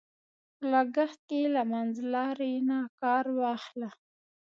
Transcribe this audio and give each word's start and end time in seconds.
په 0.57 0.63
لګښت 0.73 1.19
کې 1.29 1.41
له 1.55 1.61
منځلارۍ 1.71 2.55
نه 2.69 2.79
کار 3.01 3.25
واخله. 3.39 3.89